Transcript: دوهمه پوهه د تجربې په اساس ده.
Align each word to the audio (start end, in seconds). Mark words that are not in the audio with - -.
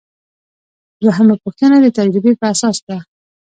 دوهمه 1.03 1.35
پوهه 1.41 1.77
د 1.83 1.87
تجربې 1.97 2.33
په 2.39 2.45
اساس 2.53 2.77
ده. 2.87 2.97